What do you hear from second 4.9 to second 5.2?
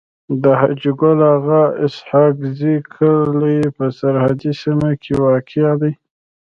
کي